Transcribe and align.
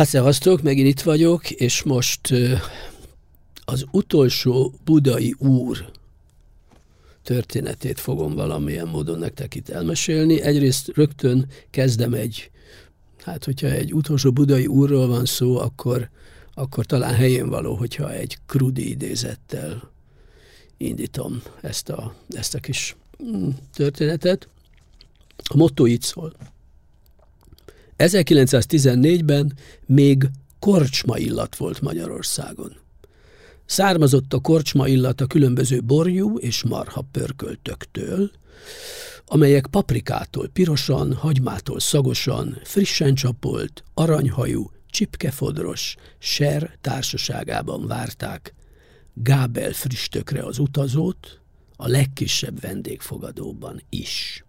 Hát 0.00 0.08
szevasztok, 0.08 0.62
megint 0.62 0.88
itt 0.88 1.00
vagyok, 1.00 1.50
és 1.50 1.82
most 1.82 2.20
az 3.64 3.84
utolsó 3.90 4.74
budai 4.84 5.34
úr 5.38 5.90
történetét 7.22 8.00
fogom 8.00 8.34
valamilyen 8.34 8.86
módon 8.88 9.18
nektek 9.18 9.54
itt 9.54 9.68
elmesélni. 9.68 10.40
Egyrészt 10.40 10.90
rögtön 10.94 11.46
kezdem 11.70 12.14
egy, 12.14 12.50
hát 13.18 13.44
hogyha 13.44 13.66
egy 13.66 13.94
utolsó 13.94 14.32
budai 14.32 14.66
úrról 14.66 15.06
van 15.06 15.24
szó, 15.24 15.58
akkor, 15.58 16.10
akkor 16.54 16.86
talán 16.86 17.14
helyén 17.14 17.48
való, 17.48 17.74
hogyha 17.74 18.12
egy 18.12 18.38
krudi 18.46 18.88
idézettel 18.88 19.90
indítom 20.76 21.42
ezt 21.60 21.88
a, 21.88 22.14
ezt 22.28 22.54
a 22.54 22.58
kis 22.58 22.96
mm, 23.22 23.48
történetet. 23.74 24.48
A 25.36 25.56
motto 25.56 25.86
így 25.86 26.02
szól. 26.02 26.32
1914-ben 28.00 29.52
még 29.86 30.30
korcsma 30.58 31.18
illat 31.18 31.56
volt 31.56 31.80
Magyarországon. 31.80 32.76
Származott 33.66 34.32
a 34.32 34.38
korcsma 34.38 34.86
illat 34.86 35.20
a 35.20 35.26
különböző 35.26 35.80
borjú 35.80 36.36
és 36.36 36.62
marha 36.62 37.04
pörköltöktől, 37.12 38.30
amelyek 39.26 39.66
paprikától 39.66 40.48
pirosan, 40.48 41.14
hagymától 41.14 41.80
szagosan, 41.80 42.60
frissen 42.64 43.14
csapolt, 43.14 43.84
aranyhajú, 43.94 44.70
csipkefodros, 44.90 45.94
ser 46.18 46.78
társaságában 46.80 47.86
várták 47.86 48.54
Gábel 49.14 49.72
früstökre 49.72 50.42
az 50.42 50.58
utazót, 50.58 51.40
a 51.76 51.88
legkisebb 51.88 52.60
vendégfogadóban 52.60 53.82
is. 53.88 54.44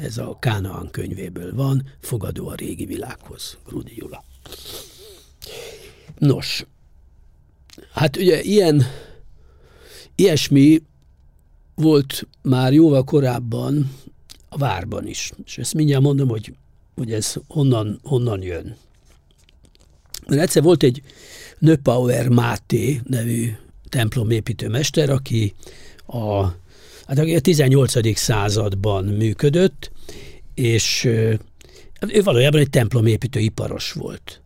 Ez 0.00 0.18
a 0.18 0.36
Kánaán 0.38 0.90
könyvéből 0.90 1.54
van, 1.54 1.86
fogadó 2.00 2.48
a 2.48 2.54
régi 2.54 2.84
világhoz, 2.84 3.58
Grudi 3.66 3.92
Jula. 3.96 4.24
Nos, 6.18 6.66
hát 7.92 8.16
ugye 8.16 8.42
ilyen, 8.42 8.82
ilyesmi 10.14 10.82
volt 11.74 12.26
már 12.42 12.72
jóval 12.72 13.04
korábban 13.04 13.94
a 14.48 14.56
várban 14.56 15.06
is. 15.06 15.32
És 15.44 15.58
ezt 15.58 15.74
mindjárt 15.74 16.02
mondom, 16.02 16.28
hogy, 16.28 16.54
hogy 16.94 17.12
ez 17.12 17.34
honnan, 17.48 18.00
honnan 18.02 18.42
jön. 18.42 18.76
Mert 20.26 20.42
egyszer 20.42 20.62
volt 20.62 20.82
egy 20.82 21.02
Nöpauer 21.58 22.28
Máté 22.28 23.00
nevű 23.04 23.52
templomépítőmester, 23.88 25.10
aki 25.10 25.54
a 26.06 26.46
hát 27.16 27.18
a 27.28 27.40
18. 27.40 28.16
században 28.18 29.04
működött, 29.04 29.90
és 30.54 31.04
ő 31.04 32.22
valójában 32.22 32.60
egy 32.60 32.70
templomépítő 32.70 33.40
iparos 33.40 33.92
volt. 33.92 34.40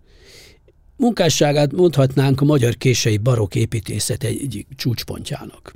Munkásságát 0.97 1.73
mondhatnánk 1.73 2.41
a 2.41 2.45
magyar 2.45 2.77
kései 2.77 3.17
barokk 3.17 3.55
építészet 3.55 4.25
egy 4.25 4.67
csúcspontjának. 4.77 5.75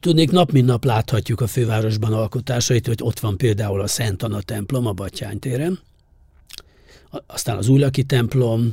Tudnék, 0.00 0.30
nap 0.30 0.52
mint 0.52 0.66
nap 0.66 0.84
láthatjuk 0.84 1.40
a 1.40 1.46
fővárosban 1.46 2.12
alkotásait, 2.12 2.86
hogy 2.86 2.98
ott 3.02 3.18
van 3.18 3.36
például 3.36 3.80
a 3.80 3.86
Szent 3.86 4.22
Anna 4.22 4.40
templom 4.40 4.86
a 4.86 4.92
Batyány 4.92 5.38
téren, 5.38 5.80
aztán 7.26 7.56
az 7.56 7.68
Újlaki 7.68 8.02
templom, 8.02 8.70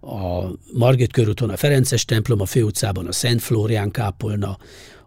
a 0.00 0.50
Margit 0.72 1.12
körúton 1.12 1.50
a 1.50 1.56
Ferences 1.56 2.04
templom, 2.04 2.40
a 2.40 2.46
főutcában 2.46 3.06
a 3.06 3.12
Szent 3.12 3.42
Flórián 3.42 3.90
kápolna, 3.90 4.58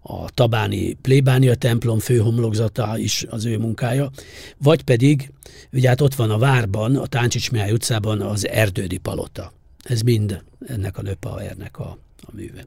a 0.01 0.29
Tabáni 0.29 0.93
plébánia 0.93 1.55
templom 1.55 1.99
főhomlokzata 1.99 2.97
is 2.97 3.25
az 3.29 3.45
ő 3.45 3.57
munkája, 3.57 4.11
vagy 4.57 4.83
pedig, 4.83 5.31
ugye 5.71 5.87
hát 5.87 6.01
ott 6.01 6.15
van 6.15 6.31
a 6.31 6.37
várban, 6.37 6.95
a 6.95 7.05
Táncsics 7.05 7.51
Mihály 7.51 7.71
utcában 7.71 8.21
az 8.21 8.47
Erdődi 8.47 8.97
palota. 8.97 9.53
Ez 9.83 10.01
mind 10.01 10.43
ennek 10.67 10.97
a 10.97 11.01
Nöpauernek 11.01 11.79
a, 11.79 11.97
a 12.21 12.29
műve. 12.35 12.65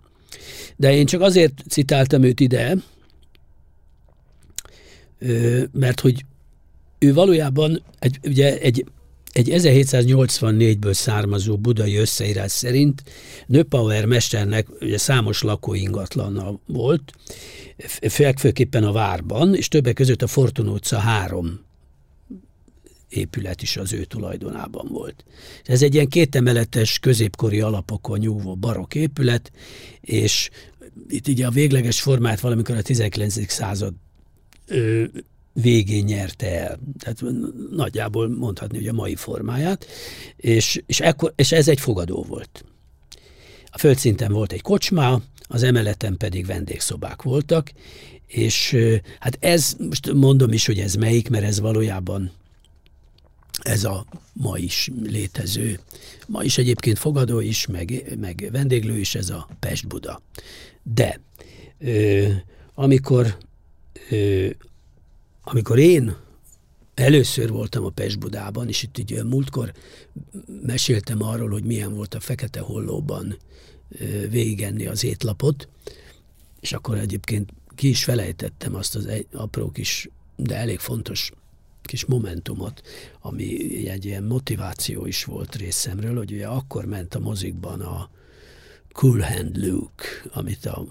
De 0.76 0.94
én 0.94 1.06
csak 1.06 1.20
azért 1.20 1.62
citáltam 1.68 2.22
őt 2.22 2.40
ide, 2.40 2.76
mert 5.72 6.00
hogy 6.00 6.24
ő 6.98 7.14
valójában 7.14 7.82
egy, 7.98 8.18
ugye 8.24 8.58
egy 8.58 8.84
egy 9.32 9.48
1784-ből 9.52 10.92
származó 10.92 11.56
budai 11.56 11.96
összeírás 11.96 12.52
szerint 12.52 13.02
Nöpauer 13.46 14.04
mesternek 14.04 14.66
ugye 14.80 14.98
számos 14.98 15.42
lakóingatlana 15.42 16.60
volt, 16.66 17.12
főképpen 18.36 18.84
a 18.84 18.92
várban, 18.92 19.54
és 19.54 19.68
többek 19.68 19.94
között 19.94 20.22
a 20.22 20.26
Fortuna 20.26 20.72
utca 20.72 20.98
három 20.98 21.60
épület 23.08 23.62
is 23.62 23.76
az 23.76 23.92
ő 23.92 24.04
tulajdonában 24.04 24.86
volt. 24.90 25.24
Ez 25.64 25.82
egy 25.82 25.94
ilyen 25.94 26.08
kétemeletes, 26.08 26.98
középkori 26.98 27.60
alapokon 27.60 28.18
nyúvó 28.18 28.54
barokk 28.56 28.94
épület, 28.94 29.52
és 30.00 30.50
itt 31.08 31.28
ugye 31.28 31.46
a 31.46 31.50
végleges 31.50 32.00
formát 32.00 32.40
valamikor 32.40 32.76
a 32.76 32.82
19. 32.82 33.50
század 33.50 33.94
végén 35.52 36.04
nyerte 36.04 36.60
el. 36.60 36.78
Tehát 36.98 37.22
nagyjából 37.70 38.28
mondhatni, 38.28 38.78
hogy 38.78 38.88
a 38.88 38.92
mai 38.92 39.14
formáját, 39.14 39.86
és, 40.36 40.82
és, 40.86 41.00
ekkor, 41.00 41.32
és 41.36 41.52
ez 41.52 41.68
egy 41.68 41.80
fogadó 41.80 42.24
volt. 42.28 42.64
A 43.70 43.78
földszinten 43.78 44.32
volt 44.32 44.52
egy 44.52 44.62
kocsmá, 44.62 45.20
az 45.48 45.62
emeleten 45.62 46.16
pedig 46.16 46.46
vendégszobák 46.46 47.22
voltak, 47.22 47.72
és 48.26 48.76
hát 49.20 49.36
ez, 49.40 49.76
most 49.78 50.12
mondom 50.12 50.52
is, 50.52 50.66
hogy 50.66 50.78
ez 50.78 50.94
melyik, 50.94 51.28
mert 51.28 51.44
ez 51.44 51.60
valójában 51.60 52.32
ez 53.62 53.84
a 53.84 54.06
ma 54.32 54.58
is 54.58 54.90
létező, 55.02 55.80
ma 56.26 56.42
is 56.42 56.58
egyébként 56.58 56.98
fogadó 56.98 57.40
is, 57.40 57.66
meg, 57.66 58.16
meg 58.20 58.48
vendéglő 58.52 58.98
is, 58.98 59.14
ez 59.14 59.30
a 59.30 59.48
Pest-Buda. 59.60 60.22
De 60.82 61.20
ö, 61.78 62.28
amikor 62.74 63.36
ö, 64.10 64.48
amikor 65.42 65.78
én 65.78 66.16
először 66.94 67.50
voltam 67.50 67.84
a 67.84 67.90
Pest-Budában, 67.90 68.68
és 68.68 68.82
itt 68.82 68.98
ugye 68.98 69.24
múltkor 69.24 69.72
meséltem 70.62 71.22
arról, 71.22 71.50
hogy 71.50 71.64
milyen 71.64 71.94
volt 71.94 72.14
a 72.14 72.20
Fekete 72.20 72.60
Hollóban 72.60 73.36
végigenni 74.30 74.86
az 74.86 75.04
étlapot, 75.04 75.68
és 76.60 76.72
akkor 76.72 76.98
egyébként 76.98 77.50
ki 77.74 77.88
is 77.88 78.04
felejtettem 78.04 78.74
azt 78.74 78.94
az 78.94 79.06
egy 79.06 79.26
apró 79.32 79.70
kis, 79.70 80.08
de 80.36 80.56
elég 80.56 80.78
fontos 80.78 81.32
kis 81.82 82.04
momentumot, 82.04 82.82
ami 83.20 83.88
egy 83.88 84.04
ilyen 84.04 84.22
motiváció 84.22 85.06
is 85.06 85.24
volt 85.24 85.56
részemről, 85.56 86.16
hogy 86.16 86.32
ugye 86.32 86.46
akkor 86.46 86.84
ment 86.84 87.14
a 87.14 87.18
mozikban 87.18 87.80
a 87.80 88.10
Cool 88.92 89.20
Hand 89.20 89.56
Luke, 89.56 90.04
amit 90.32 90.66
a, 90.66 90.86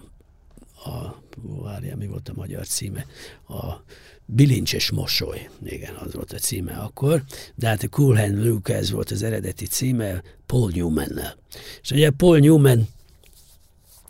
a 0.84 1.22
várjál, 1.42 1.96
mi 1.96 2.08
volt 2.08 2.30
a 2.30 2.34
magyar 2.36 2.68
címe, 2.68 3.06
a 3.48 3.84
Bilincses 4.26 4.92
mosoly, 4.92 5.50
igen, 5.64 5.96
az 5.96 6.14
volt 6.14 6.32
a 6.34 6.38
címe 6.38 6.74
akkor, 6.74 7.24
de 7.56 7.68
hát 7.68 7.84
a 7.84 7.88
Cool 7.88 8.16
Hand 8.16 8.46
Luke, 8.46 8.76
ez 8.76 8.92
volt 8.92 9.12
az 9.12 9.24
eredeti 9.24 9.66
címe, 9.66 10.24
Paul 10.46 10.72
Newman-nel. 10.74 11.38
És 11.82 11.92
ugye 11.92 12.10
Paul 12.10 12.40
Newman 12.40 12.88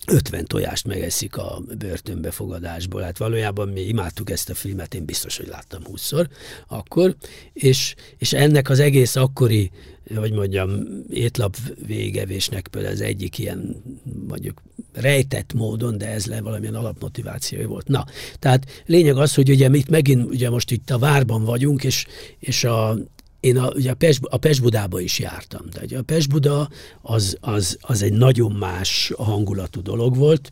50 0.07 0.45
tojást 0.45 0.87
megeszik 0.87 1.37
a 1.37 1.61
börtönbefogadásból. 1.77 3.01
Hát 3.01 3.17
valójában 3.17 3.69
mi 3.69 3.81
imádtuk 3.81 4.29
ezt 4.29 4.49
a 4.49 4.53
filmet, 4.53 4.93
én 4.93 5.05
biztos, 5.05 5.37
hogy 5.37 5.47
láttam 5.47 5.81
20-szor 5.93 6.27
akkor, 6.67 7.15
és, 7.53 7.95
és 8.17 8.33
ennek 8.33 8.69
az 8.69 8.79
egész 8.79 9.15
akkori, 9.15 9.71
hogy 10.15 10.31
mondjam, 10.31 10.87
étlap 11.09 11.57
végevésnek 11.85 12.67
például 12.67 12.93
az 12.93 13.01
egyik 13.01 13.37
ilyen, 13.37 13.83
mondjuk 14.27 14.61
rejtett 14.93 15.53
módon, 15.53 15.97
de 15.97 16.07
ez 16.07 16.25
le 16.25 16.41
valamilyen 16.41 16.75
alapmotivációja 16.75 17.67
volt. 17.67 17.87
Na, 17.87 18.05
tehát 18.39 18.83
lényeg 18.85 19.17
az, 19.17 19.33
hogy 19.33 19.49
ugye 19.49 19.69
mit 19.69 19.89
megint, 19.89 20.29
ugye 20.29 20.49
most 20.49 20.71
itt 20.71 20.89
a 20.89 20.99
várban 20.99 21.43
vagyunk, 21.43 21.83
és, 21.83 22.05
és 22.39 22.63
a, 22.63 22.97
én 23.41 23.57
a, 23.57 23.71
ugye 23.75 23.91
a, 23.91 23.93
Pest, 23.93 24.19
a 24.23 24.37
Pest-Budába 24.37 24.99
is 24.99 25.19
jártam. 25.19 25.65
De 25.71 25.81
ugye 25.83 25.97
a 25.97 26.01
Pest-Buda 26.01 26.69
az, 27.01 27.37
az, 27.39 27.77
az 27.81 28.01
egy 28.01 28.13
nagyon 28.13 28.51
más 28.51 29.11
hangulatú 29.17 29.81
dolog 29.81 30.15
volt, 30.15 30.51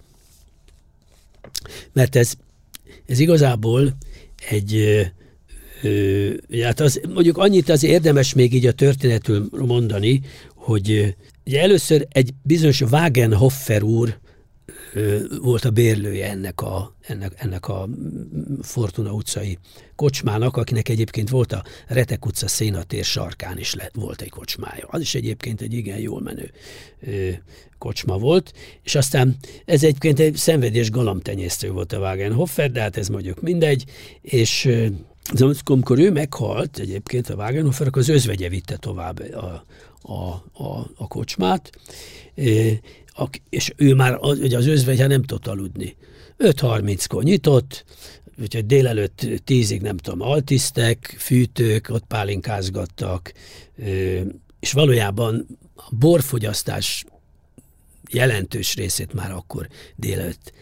mert 1.93 2.15
ez, 2.15 2.33
ez 3.05 3.19
igazából 3.19 3.97
egy, 4.49 4.73
ö, 5.81 6.33
hát 6.61 6.79
az, 6.79 7.01
mondjuk 7.13 7.37
annyit 7.37 7.69
az 7.69 7.83
érdemes 7.83 8.33
még 8.33 8.53
így 8.53 8.65
a 8.65 8.71
történetről 8.71 9.49
mondani, 9.51 10.21
hogy 10.55 11.15
ugye 11.45 11.61
először 11.61 12.07
egy 12.09 12.33
bizonyos 12.41 12.81
Wagenhoffer 12.81 13.83
úr 13.83 14.19
volt 15.41 15.65
a 15.65 15.69
bérlője 15.69 16.29
ennek 16.29 16.61
a, 16.61 16.95
ennek, 17.01 17.33
ennek 17.35 17.67
a 17.67 17.89
Fortuna 18.61 19.11
utcai 19.11 19.57
kocsmának, 19.95 20.57
akinek 20.57 20.89
egyébként 20.89 21.29
volt 21.29 21.51
a 21.51 21.63
Retek 21.87 22.25
utca 22.25 22.47
szénatér 22.47 23.03
sarkán 23.03 23.57
is 23.57 23.73
lett, 23.73 23.93
volt 23.95 24.21
egy 24.21 24.29
kocsmája. 24.29 24.87
Az 24.87 25.01
is 25.01 25.15
egyébként 25.15 25.61
egy 25.61 25.73
igen 25.73 25.99
jól 25.99 26.21
menő 26.21 26.51
ö, 27.01 27.29
kocsma 27.77 28.17
volt, 28.17 28.53
és 28.83 28.95
aztán 28.95 29.37
ez 29.65 29.83
egyébként 29.83 30.19
egy 30.19 30.35
szenvedés 30.35 30.91
galamtenyésztő 30.91 31.71
volt 31.71 31.93
a 31.93 31.99
Wagenhoffer, 31.99 32.71
de 32.71 32.81
hát 32.81 32.97
ez 32.97 33.07
mondjuk 33.07 33.41
mindegy, 33.41 33.83
és 34.21 34.69
De 35.33 35.45
amikor 35.63 35.99
ő 35.99 36.11
meghalt, 36.11 36.77
egyébként 36.77 37.29
a 37.29 37.35
Wagenhofer, 37.35 37.87
akkor 37.87 38.01
az 38.01 38.09
özvegye 38.09 38.49
vitte 38.49 38.77
tovább 38.77 39.19
a, 39.19 39.65
a, 40.01 40.13
a, 40.63 40.89
a 40.95 41.07
kocsmát, 41.07 41.71
és 43.49 43.73
ő 43.75 43.93
már, 43.93 44.17
ugye 44.21 44.57
az 44.57 44.67
özvegye 44.67 45.07
nem 45.07 45.23
tudott 45.23 45.47
aludni. 45.47 45.95
5.30-kor 46.39 47.23
nyitott, 47.23 47.85
úgyhogy 48.41 48.65
délelőtt 48.65 49.27
tízig 49.43 49.81
nem 49.81 49.97
tudom, 49.97 50.21
altisztek, 50.21 51.15
fűtők, 51.17 51.89
ott 51.89 52.05
pálinkázgattak, 52.07 53.33
és 54.59 54.71
valójában 54.71 55.47
a 55.75 55.95
borfogyasztás 55.95 57.05
jelentős 58.11 58.75
részét 58.75 59.13
már 59.13 59.31
akkor 59.31 59.67
délelőtt 59.95 60.53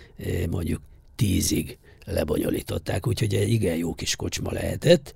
mondjuk 0.49 0.81
tízig 1.15 1.77
lebonyolították, 2.12 3.07
úgyhogy 3.07 3.33
egy 3.33 3.50
igen 3.50 3.75
jó 3.75 3.94
kis 3.94 4.15
kocsma 4.15 4.51
lehetett. 4.51 5.15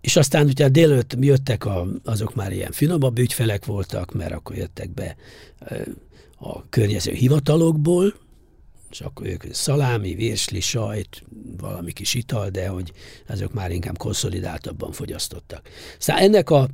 És 0.00 0.16
aztán 0.16 0.46
ugye 0.46 0.68
délőtt 0.68 1.16
jöttek, 1.20 1.64
a, 1.64 1.86
azok 2.04 2.34
már 2.34 2.52
ilyen 2.52 2.72
finomabb 2.72 3.18
ügyfelek 3.18 3.64
voltak, 3.64 4.12
mert 4.12 4.32
akkor 4.32 4.56
jöttek 4.56 4.90
be 4.90 5.16
a 6.38 6.68
környező 6.68 7.12
hivatalokból, 7.12 8.14
és 8.90 9.00
akkor 9.00 9.26
ők 9.26 9.44
szalámi, 9.50 10.14
virsli, 10.14 10.60
sajt, 10.60 11.22
valami 11.58 11.92
kis 11.92 12.14
ital, 12.14 12.48
de 12.48 12.68
hogy 12.68 12.92
azok 13.28 13.52
már 13.52 13.70
inkább 13.70 13.98
konszolidáltabban 13.98 14.92
fogyasztottak. 14.92 15.68
Szóval 15.98 16.22
ennek 16.22 16.50
a, 16.50 16.68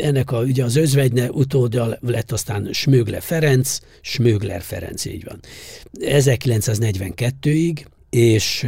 ennek 0.00 0.30
a 0.30 0.40
ugye 0.40 0.64
az 0.64 0.76
özvegyne 0.76 1.30
utóda 1.30 1.98
lett 2.00 2.32
aztán 2.32 2.72
Smögle 2.72 3.20
Ferenc, 3.20 3.78
Smögler 4.00 4.62
Ferenc, 4.62 5.04
így 5.04 5.24
van. 5.24 5.40
1942-ig, 5.98 7.84
és, 8.10 8.66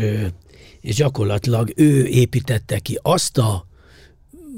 és 0.80 0.94
gyakorlatilag 0.94 1.72
ő 1.76 2.06
építette 2.06 2.78
ki 2.78 2.98
azt 3.02 3.38
a 3.38 3.66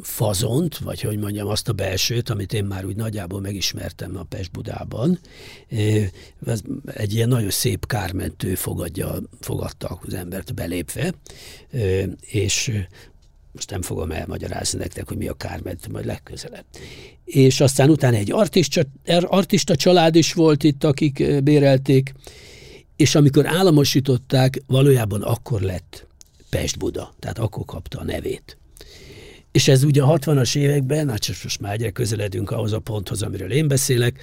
fazont, 0.03 0.79
vagy 0.79 1.01
hogy 1.01 1.19
mondjam, 1.19 1.49
azt 1.49 1.69
a 1.69 1.73
belsőt, 1.73 2.31
amit 2.31 2.53
én 2.53 2.65
már 2.65 2.85
úgy 2.85 2.97
nagyjából 2.97 3.41
megismertem 3.41 4.17
a 4.17 4.23
Pest-Budában. 4.23 5.19
Ez 6.47 6.61
egy 6.87 7.15
ilyen 7.15 7.29
nagyon 7.29 7.51
szép 7.51 7.87
kármentő 7.87 8.55
fogadja, 8.55 9.15
fogadta 9.41 10.01
az 10.07 10.15
embert 10.15 10.55
belépve, 10.55 11.13
és 12.21 12.73
most 13.53 13.71
nem 13.71 13.83
fogom 13.83 14.11
elmagyarázni 14.11 14.79
nektek, 14.79 15.09
hogy 15.09 15.17
mi 15.17 15.29
a 15.29 15.35
kármentő, 15.35 15.91
majd 15.91 16.05
legközelebb. 16.05 16.65
És 17.25 17.61
aztán 17.61 17.91
utána 17.91 18.17
egy 18.17 18.33
artista, 18.33 18.83
artista 19.21 19.77
család 19.77 20.15
is 20.15 20.33
volt 20.33 20.63
itt, 20.63 20.85
akik 20.85 21.43
bérelték, 21.43 22.13
és 22.97 23.15
amikor 23.15 23.47
államosították, 23.47 24.63
valójában 24.67 25.23
akkor 25.23 25.61
lett 25.61 26.07
Pest-Buda, 26.51 27.15
tehát 27.19 27.39
akkor 27.39 27.65
kapta 27.65 27.99
a 27.99 28.05
nevét. 28.05 28.57
És 29.53 29.69
ez 29.69 29.83
ugye 29.83 30.03
a 30.03 30.19
60-as 30.19 30.57
években, 30.57 31.09
hát 31.09 31.29
most 31.43 31.61
már 31.61 31.73
egyre 31.73 31.91
közeledünk 31.91 32.51
ahhoz 32.51 32.73
a 32.73 32.79
ponthoz, 32.79 33.23
amiről 33.23 33.53
én 33.53 33.69
beszélek, 33.69 34.23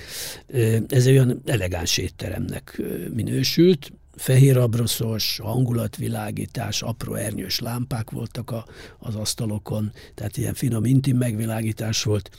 ez 0.88 1.06
egy 1.06 1.12
olyan 1.12 1.42
elegáns 1.46 1.98
étteremnek 1.98 2.82
minősült, 3.14 3.92
fehér 4.16 4.58
abroszos, 4.58 5.40
hangulatvilágítás, 5.44 6.82
apró 6.82 7.14
ernyős 7.14 7.60
lámpák 7.60 8.10
voltak 8.10 8.52
a, 8.52 8.66
az 9.00 9.16
asztalokon, 9.16 9.92
tehát 10.16 10.38
ilyen 10.38 10.54
finom, 10.54 10.86
intim 10.86 11.18
megvilágítás 11.18 12.04
volt. 12.04 12.30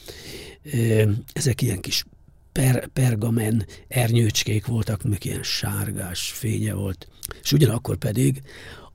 Ezek 1.33 1.63
ilyen 1.63 1.81
kis 1.81 2.05
per, 2.53 2.87
pergamen 2.87 3.67
ernyőcskék 3.89 4.67
voltak, 4.67 5.03
még 5.03 5.25
ilyen 5.25 5.43
sárgás 5.43 6.31
fénye 6.31 6.73
volt. 6.73 7.09
És 7.43 7.53
ugyanakkor 7.53 7.97
pedig 7.97 8.43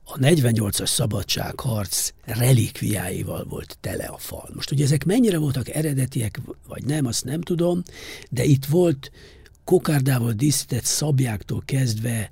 a 0.04 0.18
48-as 0.18 0.86
szabadságharc 0.86 2.10
relikviáival 2.24 3.44
volt 3.44 3.78
tele 3.80 4.04
a 4.04 4.18
fal. 4.18 4.50
Most 4.54 4.70
ugye 4.70 4.84
ezek 4.84 5.04
mennyire 5.04 5.38
voltak 5.38 5.68
eredetiek, 5.68 6.40
vagy 6.68 6.84
nem, 6.84 7.06
azt 7.06 7.24
nem 7.24 7.40
tudom, 7.40 7.82
de 8.30 8.44
itt 8.44 8.64
volt 8.64 9.10
kokárdával 9.64 10.32
díszített 10.32 10.84
szabjáktól 10.84 11.62
kezdve 11.64 12.30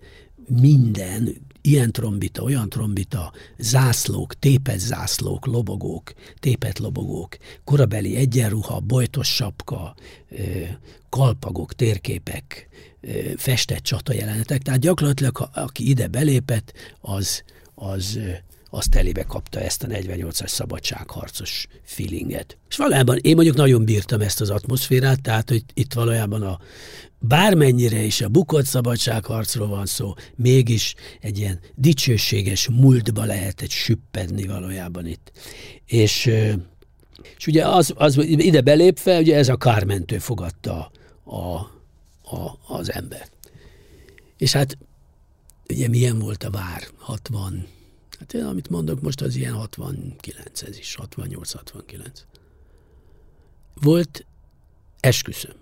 minden, 0.49 1.37
ilyen 1.67 1.93
trombita, 1.93 2.43
olyan 2.43 2.69
trombita, 2.69 3.33
zászlók, 3.59 4.39
tépet 4.39 4.79
zászlók, 4.79 5.47
lobogók, 5.47 6.13
tépet 6.39 6.79
lobogók, 6.79 7.37
korabeli 7.65 8.17
egyenruha, 8.17 8.81
bojtos 8.81 9.35
sapka, 9.35 9.95
kalpagok, 11.09 11.75
térképek, 11.75 12.69
festett 13.37 13.83
csata 13.83 14.13
jelenetek. 14.13 14.63
Tehát 14.63 14.81
gyakorlatilag, 14.81 15.49
aki 15.55 15.89
ide 15.89 16.09
belépett, 16.09 16.73
az, 17.01 17.43
az, 17.75 18.19
az 18.77 18.87
telébe 18.91 19.23
kapta 19.23 19.61
ezt 19.61 19.83
a 19.83 19.87
48-as 19.87 20.49
szabadságharcos 20.49 21.67
feelinget. 21.83 22.57
És 22.69 22.77
valójában 22.77 23.19
én 23.21 23.35
mondjuk 23.35 23.57
nagyon 23.57 23.85
bírtam 23.85 24.21
ezt 24.21 24.41
az 24.41 24.51
atmoszférát, 24.51 25.23
tehát 25.23 25.49
hogy 25.49 25.65
itt 25.75 25.93
valójában 25.93 26.43
a 26.43 26.59
bármennyire 27.19 28.03
is 28.03 28.21
a 28.21 28.29
bukott 28.29 28.65
szabadságharcról 28.65 29.69
van 29.69 29.87
szó, 29.87 30.15
mégis 30.35 30.95
egy 31.21 31.39
ilyen 31.39 31.61
dicsőséges 31.75 32.69
múltba 32.69 33.25
lehetett 33.25 33.71
süppedni 33.71 34.47
valójában 34.47 35.07
itt. 35.07 35.33
És, 35.87 36.27
és 37.37 37.47
ugye 37.47 37.67
az, 37.67 37.93
az 37.97 38.17
ide 38.27 38.61
belépve, 38.61 39.19
ugye 39.19 39.37
ez 39.37 39.49
a 39.49 39.57
kármentő 39.57 40.19
fogadta 40.19 40.91
a, 41.25 41.37
a, 41.37 42.59
az 42.67 42.93
embert. 42.93 43.33
És 44.37 44.53
hát 44.53 44.79
ugye 45.69 45.89
milyen 45.89 46.19
volt 46.19 46.45
a 46.45 46.51
vár? 46.51 46.83
60, 46.99 47.67
hát 48.19 48.35
én, 48.35 48.45
amit 48.45 48.69
mondok 48.69 49.01
most, 49.01 49.21
az 49.21 49.35
ilyen 49.35 49.53
69 49.53 50.63
ez 50.63 50.79
is, 50.79 50.97
68-69. 51.01 52.23
Volt 53.75 54.27
esküszöm. 55.01 55.55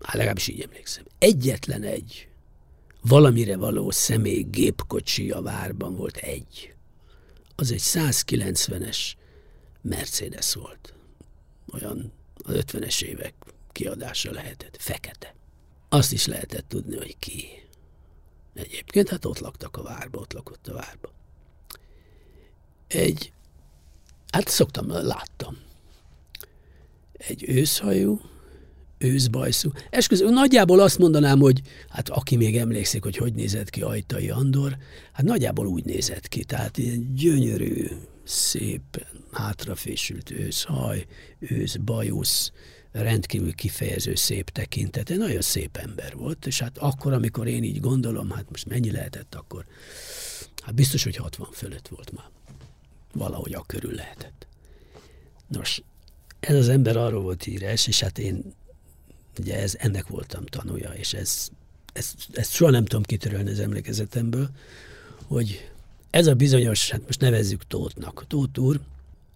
Hát 0.00 0.14
legalábbis 0.14 0.48
így 0.48 0.60
emlékszem. 0.60 1.04
Egyetlen 1.18 1.82
egy 1.82 2.28
valamire 3.00 3.56
való 3.56 3.90
személy 3.90 4.42
gépkocsi 4.42 5.30
a 5.30 5.42
várban 5.42 5.96
volt 5.96 6.16
egy. 6.16 6.74
Az 7.56 7.72
egy 7.72 7.82
190-es 7.82 8.98
Mercedes 9.82 10.54
volt. 10.54 10.94
Olyan 11.72 12.12
az 12.34 12.54
50-es 12.58 13.02
évek 13.02 13.34
kiadása 13.72 14.32
lehetett. 14.32 14.76
Fekete. 14.78 15.34
Azt 15.88 16.12
is 16.12 16.26
lehetett 16.26 16.68
tudni, 16.68 16.96
hogy 16.96 17.16
ki. 17.18 17.46
Egyébként 18.54 19.08
hát 19.08 19.24
ott 19.24 19.38
laktak 19.38 19.76
a 19.76 19.82
várba, 19.82 20.18
ott 20.18 20.32
lakott 20.32 20.68
a 20.68 20.72
várba. 20.72 21.12
Egy, 22.90 23.32
hát 24.32 24.48
szoktam, 24.48 24.88
láttam. 24.88 25.56
Egy 27.12 27.44
őszhajú, 27.48 28.20
őszbajszú. 28.98 29.70
Esküszöm, 29.90 30.32
nagyjából 30.32 30.80
azt 30.80 30.98
mondanám, 30.98 31.38
hogy 31.38 31.60
hát 31.88 32.08
aki 32.08 32.36
még 32.36 32.56
emlékszik, 32.56 33.02
hogy 33.02 33.16
hogy 33.16 33.34
nézett 33.34 33.70
ki 33.70 33.82
Ajtai 33.82 34.30
Andor, 34.30 34.76
hát 35.12 35.24
nagyjából 35.24 35.66
úgy 35.66 35.84
nézett 35.84 36.28
ki, 36.28 36.44
tehát 36.44 36.78
ilyen 36.78 37.14
gyönyörű, 37.14 37.86
szép, 38.24 39.06
hátrafésült 39.32 40.30
őszhaj, 40.30 41.06
őszbajusz, 41.38 42.52
rendkívül 42.92 43.54
kifejező 43.54 44.14
szép 44.14 44.50
tekintete, 44.50 45.16
nagyon 45.16 45.40
szép 45.40 45.76
ember 45.76 46.16
volt, 46.16 46.46
és 46.46 46.60
hát 46.60 46.78
akkor, 46.78 47.12
amikor 47.12 47.46
én 47.46 47.62
így 47.62 47.80
gondolom, 47.80 48.30
hát 48.30 48.50
most 48.50 48.66
mennyi 48.66 48.90
lehetett 48.90 49.34
akkor, 49.34 49.64
hát 50.62 50.74
biztos, 50.74 51.04
hogy 51.04 51.16
60 51.16 51.48
fölött 51.52 51.88
volt 51.88 52.12
már. 52.12 52.30
Valahogy 53.12 53.52
a 53.52 53.64
körül 53.66 53.94
lehetett. 53.94 54.46
Nos, 55.48 55.82
ez 56.40 56.54
az 56.54 56.68
ember 56.68 56.96
arról 56.96 57.22
volt 57.22 57.42
híres, 57.42 57.86
és 57.86 58.00
hát 58.00 58.18
én 58.18 58.54
ugye 59.38 59.60
ez, 59.60 59.74
ennek 59.78 60.06
voltam 60.06 60.44
tanúja, 60.44 60.90
és 60.90 61.14
ez, 61.14 61.48
ez, 61.92 62.12
ezt 62.32 62.52
soha 62.52 62.70
nem 62.70 62.84
tudom 62.84 63.02
kitörölni 63.02 63.50
az 63.50 63.60
emlékezetemből, 63.60 64.50
hogy 65.26 65.70
ez 66.10 66.26
a 66.26 66.34
bizonyos, 66.34 66.90
hát 66.90 67.06
most 67.06 67.20
nevezzük 67.20 67.66
Tótnak. 67.66 68.24
Tóth 68.26 68.60
úr 68.60 68.80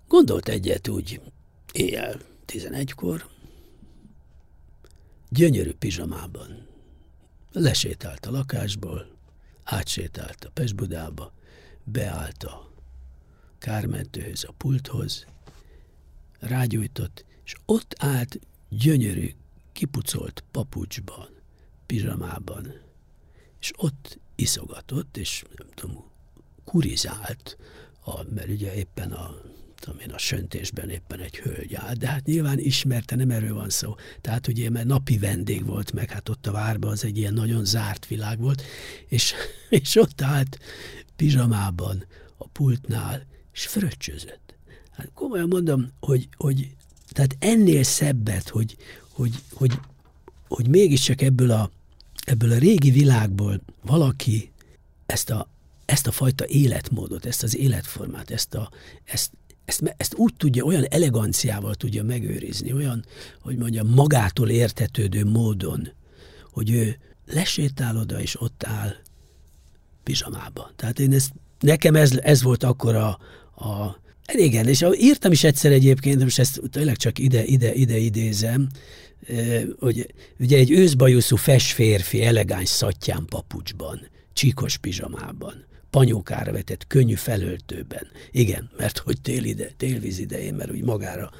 gondolt 0.09 0.49
egyet 0.49 0.89
úgy 0.89 1.21
éjjel 1.73 2.21
11-kor, 2.47 3.29
gyönyörű 5.29 5.73
pizsamában. 5.73 6.67
Lesétált 7.53 8.27
a 8.27 8.31
lakásból, 8.31 9.07
átsétált 9.65 10.45
a 10.45 10.51
Pesbudába, 10.55 11.33
beállt 11.85 12.45
a 12.45 12.71
kármentőhöz, 13.65 14.45
a 14.45 14.53
pulthoz, 14.53 15.27
rágyújtott, 16.41 17.25
és 17.45 17.55
ott 17.65 17.95
állt 17.99 18.39
gyönyörű, 18.69 19.31
kipucolt 19.73 20.45
papucsban, 20.51 21.29
pizsamában, 21.87 22.75
és 23.61 23.73
ott 23.77 24.19
iszogatott, 24.35 25.17
és 25.17 25.45
nem 25.57 25.67
tudom, 25.75 26.05
kurizált, 26.65 27.57
a, 28.05 28.23
mert 28.35 28.49
ugye 28.49 28.75
éppen 28.75 29.13
a 29.13 29.35
tudom 29.75 30.01
én, 30.01 30.11
a 30.11 30.19
söntésben 30.19 30.91
éppen 30.91 31.21
egy 31.21 31.37
hölgy 31.37 31.75
áll, 31.75 31.95
de 31.95 32.09
hát 32.09 32.27
nyilván 32.27 32.59
ismerte, 32.59 33.17
nem 33.17 33.31
erről 33.31 33.55
van 33.55 33.71
szó. 33.71 33.95
Tehát 34.21 34.49
ugye, 34.49 34.71
mert 34.71 34.87
napi 34.87 35.19
vendég 35.19 35.65
volt 35.67 35.93
meg, 35.93 36.11
hát 36.11 36.29
ott 36.29 36.47
a 36.47 36.53
várban 36.53 36.91
az 36.91 37.05
egy 37.05 37.19
ilyen 37.19 37.35
nagyon 37.35 37.65
zárt 37.65 38.07
világ 38.07 38.39
volt, 38.39 38.63
és, 39.09 39.35
és 39.81 39.97
ott 39.97 40.23
állt 40.23 40.59
pizsamában 41.17 42.07
a 42.37 42.49
pultnál, 42.49 43.27
és 43.55 43.67
fröccsözött. 43.67 44.55
Hát 44.91 45.11
komolyan 45.15 45.49
mondom, 45.49 45.91
hogy, 46.01 46.29
hogy 46.37 46.71
tehát 47.09 47.37
ennél 47.39 47.83
szebbet, 47.83 48.49
hogy, 48.49 48.77
hogy, 49.09 49.33
hogy, 49.53 49.73
hogy 50.49 50.69
mégiscsak 50.69 51.23
ebből 51.23 51.51
a, 51.51 51.71
ebből 52.25 52.53
a 52.53 52.59
régi 52.59 52.91
világból 52.91 53.61
valaki 53.83 54.53
ezt 55.07 55.31
a, 55.31 55.49
ezt 55.85 56.07
a 56.07 56.13
fajta 56.13 56.47
életmódot, 56.47 57.27
ezt 57.27 57.43
az 57.43 57.57
életformát, 57.57 58.31
ezt, 58.31 58.55
a, 58.55 58.71
ezt, 59.05 59.33
ezt, 59.65 59.95
ezt 59.97 60.15
úgy 60.15 60.35
tudja, 60.37 60.65
olyan 60.65 60.85
eleganciával 60.85 61.75
tudja 61.75 62.05
megőrizni, 62.05 62.73
olyan, 62.73 63.05
hogy 63.41 63.57
mondjam, 63.57 63.89
magától 63.89 64.49
értetődő 64.49 65.25
módon, 65.25 65.89
hogy 66.51 66.71
ő 66.71 66.99
lesétál 67.27 67.97
oda, 67.97 68.21
és 68.21 68.41
ott 68.41 68.65
áll 68.65 68.95
pizsamában. 70.03 70.71
Tehát 70.77 70.99
én 70.99 71.13
ezt, 71.13 71.33
nekem 71.61 71.95
ez, 71.95 72.13
ez 72.17 72.43
volt 72.43 72.63
akkor 72.63 72.95
a, 72.95 73.19
a 73.57 74.03
igen, 74.33 74.69
és 74.69 74.87
írtam 74.99 75.33
is 75.33 75.45
egyszer 75.45 75.73
egyébként, 75.73 76.23
most 76.23 76.39
ezt 76.39 76.61
tényleg 76.71 76.97
csak 76.97 77.19
ide, 77.19 77.45
ide, 77.45 77.75
ide 77.75 77.97
idézem, 77.97 78.69
hogy 79.79 80.15
ugye 80.39 80.59
egy 80.59 80.71
őszbajuszú 80.71 81.37
fes 81.37 81.73
elegáns 82.13 82.69
szattyán 82.69 83.25
papucsban, 83.29 84.09
csíkos 84.33 84.77
pizsamában, 84.77 85.65
panyókára 85.95 86.53
vetett 86.53 86.87
könnyű 86.87 87.15
felöltőben. 87.15 88.07
Igen, 88.31 88.71
mert 88.77 88.99
hogy 88.99 89.21
tél 89.21 89.45
ide, 89.45 89.71
télvíz 89.77 90.19
idején, 90.19 90.55
mert 90.55 90.71
úgy 90.71 90.83
magára, 90.83 91.31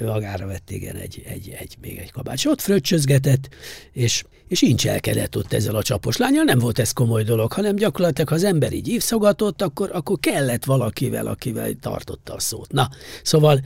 magára 0.00 0.46
vett 0.46 0.70
igen 0.70 0.96
egy, 0.96 1.22
egy, 1.24 1.54
egy, 1.58 1.76
még 1.80 1.98
egy 1.98 2.10
kabát. 2.12 2.34
És 2.34 2.46
ott 2.46 2.60
fröccsözgetett, 2.60 3.48
és, 3.92 4.24
és 4.48 4.62
incselkedett 4.62 5.36
ott 5.36 5.52
ezzel 5.52 5.74
a 5.74 5.82
csapos 5.82 6.16
lányal. 6.16 6.44
Nem 6.44 6.58
volt 6.58 6.78
ez 6.78 6.92
komoly 6.92 7.22
dolog, 7.22 7.52
hanem 7.52 7.76
gyakorlatilag, 7.76 8.28
ha 8.28 8.34
az 8.34 8.44
ember 8.44 8.72
így 8.72 8.88
ívszogatott, 8.88 9.62
akkor, 9.62 9.90
akkor 9.92 10.18
kellett 10.20 10.64
valakivel, 10.64 11.26
akivel 11.26 11.72
tartotta 11.80 12.34
a 12.34 12.40
szót. 12.40 12.72
Na, 12.72 12.90
szóval 13.22 13.60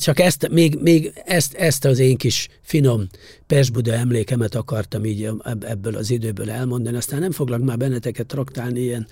csak 0.00 0.20
ezt, 0.20 0.48
még, 0.48 0.78
még 0.80 1.12
ezt, 1.24 1.54
ezt 1.54 1.84
az 1.84 1.98
én 1.98 2.16
kis 2.16 2.48
finom 2.62 3.06
Persbuda 3.46 3.92
emlékemet 3.92 4.54
akartam 4.54 5.04
így 5.04 5.30
ebből 5.60 5.96
az 5.96 6.10
időből 6.10 6.50
elmondani, 6.50 6.96
aztán 6.96 7.20
nem 7.20 7.30
foglak 7.30 7.62
már 7.62 7.76
benneteket 7.76 8.26
traktálni 8.26 8.80
ilyen 8.80 9.06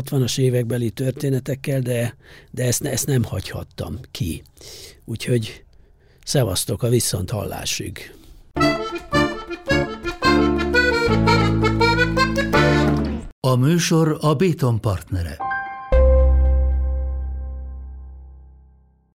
60-as 0.00 0.38
évekbeli 0.38 0.90
történetekkel, 0.90 1.80
de, 1.80 2.16
de 2.50 2.64
ezt, 2.64 2.84
ezt 2.84 3.06
nem 3.06 3.24
hagyhattam 3.24 3.98
ki. 4.10 4.42
Úgyhogy 5.04 5.64
szevasztok 6.24 6.82
a 6.82 6.88
viszont 6.88 7.30
hallásig. 7.30 8.12
A 13.40 13.54
műsor 13.56 14.18
a 14.20 14.34
Béton 14.34 14.80
partnere. 14.80 15.53